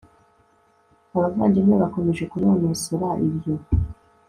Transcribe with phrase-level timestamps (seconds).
[1.15, 3.53] abavandimwe bakomeje kunonosora ibyo